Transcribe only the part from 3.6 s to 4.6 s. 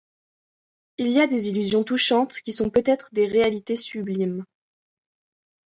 sublimes.